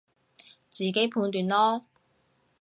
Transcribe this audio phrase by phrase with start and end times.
[0.67, 1.83] 自己判斷囉